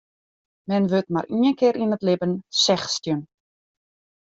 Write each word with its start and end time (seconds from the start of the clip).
Men 0.69 0.87
wurdt 0.91 1.13
mar 1.15 1.27
ien 1.43 1.57
kear 1.59 1.79
yn 1.83 1.95
it 1.95 2.05
libben 2.07 2.33
sechstjin. 2.63 3.21